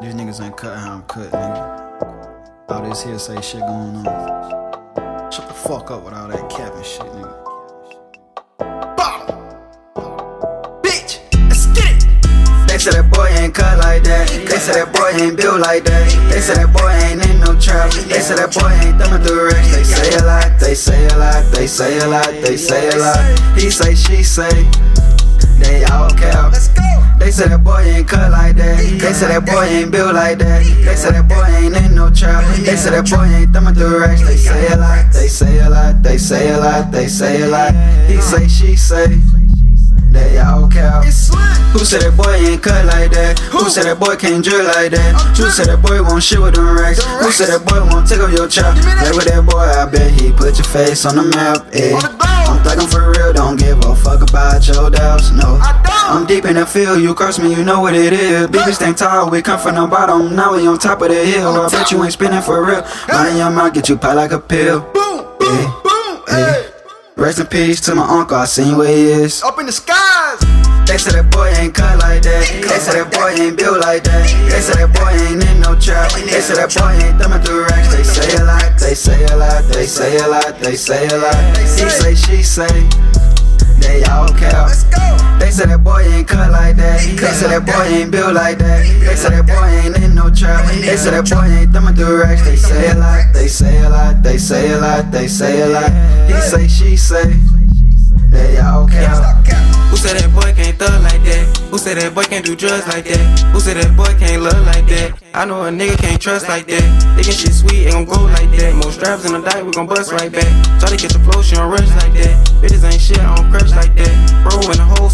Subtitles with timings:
[0.00, 2.70] These niggas ain't cut how I'm cut, nigga.
[2.70, 4.04] All this hearsay shit going on.
[5.30, 7.36] Shut the fuck up with all that cap and shit, nigga.
[10.80, 11.66] Bitch, let's.
[12.64, 14.30] They say that boy ain't cut like that.
[14.30, 16.08] They say that boy ain't built like that.
[16.32, 17.92] They say that boy ain't in no trap.
[17.92, 19.68] They say that boy ain't thumbing through racks.
[19.68, 22.96] They say a lot, they say a lot, they say a lot, they say a
[22.96, 23.20] lot.
[23.52, 24.64] He say, she say,
[25.60, 26.54] they all cap.
[27.20, 28.80] They say that boy ain't cut like that.
[28.80, 30.64] They say that boy ain't built like that.
[30.64, 32.42] They say that boy ain't in no trap.
[32.56, 34.22] They say that boy ain't thumbing through racks.
[34.22, 37.46] They say a lot, they say a lot, they say a lot, they say a
[37.46, 37.72] lot.
[38.08, 39.20] He say, she say,
[40.10, 41.04] they all cap.
[41.04, 43.38] Who said that boy ain't cut like that?
[43.54, 45.14] Who said that boy can't drill like that?
[45.38, 46.98] Who said that boy won't shit with them racks?
[47.22, 48.74] Who said that boy won't take up your chop?
[48.74, 51.62] Play with that boy, I bet he put your face on the map.
[51.70, 51.94] Eh.
[51.94, 52.89] I'm thuggin'
[56.30, 58.46] deep in the field, you cross me, you know what it is.
[58.46, 61.50] Baby stand tall, we come from the bottom, now we on top of the hill.
[61.50, 62.86] I bet you ain't spinning for real.
[63.08, 64.80] Money your mouth, get you pop like a pill.
[64.94, 66.70] Boom, boom, boom, hey.
[67.16, 69.42] Rest in peace to my uncle, I seen where he is.
[69.42, 70.38] Up in the skies.
[70.86, 72.46] They say that boy ain't cut like that.
[72.46, 74.26] They say that boy ain't built like that.
[74.50, 76.14] They say that boy ain't in no trap.
[76.14, 77.90] They say that boy ain't thumbing through racks.
[77.90, 81.18] They say a lot, they say a lot, they say a lot, they say a
[81.18, 81.58] lot.
[81.58, 82.86] He say, she say,
[83.82, 84.70] they all cap.
[86.20, 87.00] Ain't cut like that.
[87.00, 88.84] They say that boy ain't built like that.
[88.84, 90.68] They say that boy ain't in no trap.
[90.68, 92.44] They say that boy ain't thumbing through racks.
[92.44, 95.68] They say a lot, they say a lot, they say a lot, they say a
[95.68, 95.90] lot.
[96.28, 97.34] He say, she say,
[98.30, 99.16] they all cap.
[99.16, 99.64] Stop cap.
[99.90, 101.42] Who said that boy can't thug like that?
[101.70, 103.24] Who said that boy can't do drugs like that?
[103.50, 105.18] Who said that boy can't love like that?
[105.34, 106.86] I know a nigga can't trust like that.
[107.18, 108.74] Thinking shit sweet ain't gon' go like that.
[108.78, 110.46] More straps in the diet, we gon' bust right back.
[110.78, 112.34] Try to get the flow, she don't rush like that.
[112.62, 113.59] Bitches ain't shit, I don't crush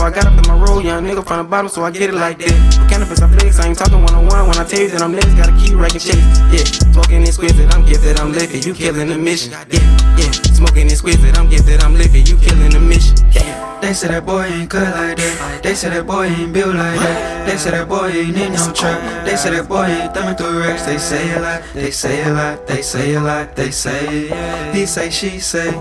[0.00, 0.80] so I got up in my roll.
[0.80, 2.56] Young nigga from the bottom, so I get it like that.
[2.72, 4.48] For cannabis, I flex, I ain't talking one on one.
[4.48, 6.40] When I tell you that I'm next, gotta keep writing checks.
[6.48, 8.64] Yeah, smoking exquisite, I'm gifted, I'm lifted.
[8.64, 9.52] You killing the mission.
[9.52, 12.28] Yeah, yeah, smoking exquisite, I'm gifted, I'm lifted.
[12.30, 13.14] You killing the mission.
[13.32, 13.68] Yeah.
[13.82, 15.62] They say that boy ain't cut like that.
[15.62, 17.46] They say that boy ain't built like that.
[17.46, 19.26] They say that boy ain't in no trap.
[19.26, 20.84] They say that boy ain't thumbing through racks.
[20.84, 24.32] They say a lot, they say a lot, they say a lot, they say.
[24.72, 25.72] He say, she say,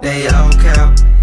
[0.00, 1.15] they all cap.